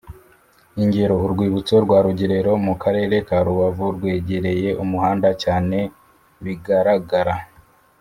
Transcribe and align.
Ingero 0.81 1.15
urwibutso 1.25 1.75
rwa 1.85 1.97
rugerero 2.05 2.51
mu 2.65 2.73
karere 2.83 3.15
ka 3.27 3.37
rubavu 3.45 3.85
rwegereye 3.95 4.69
umuhanda 4.83 5.29
cyane 5.43 5.77
bigaragara 6.43 7.35